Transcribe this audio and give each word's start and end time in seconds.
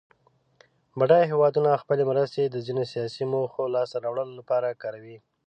بډایه 0.99 1.29
هېوادونه 1.31 1.79
خپلې 1.83 2.03
مرستې 2.11 2.43
د 2.47 2.55
ځینو 2.65 2.83
سیاسي 2.91 3.23
موخو 3.33 3.63
د 3.67 3.71
لاس 3.75 3.89
ته 3.93 3.97
راوړلو 4.05 4.33
لپاره 4.39 4.77
کاروي. 4.83 5.17